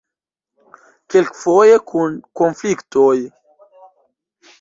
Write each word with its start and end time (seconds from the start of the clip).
Kelkfoje 1.15 1.75
kun 1.91 2.15
konfliktoj. 2.41 3.13